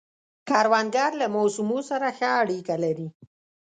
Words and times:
کروندګر 0.49 1.11
له 1.21 1.27
موسمو 1.35 1.79
سره 1.89 2.07
ښه 2.17 2.29
اړیکه 2.41 2.75
لري 2.83 3.07